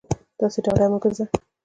داسې 0.39 0.59
ډاډه 0.65 0.85
مه 0.91 0.97
گرځه 1.03 1.25